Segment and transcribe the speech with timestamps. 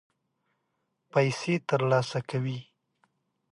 [1.11, 2.59] پیسې ترلاسه کوي.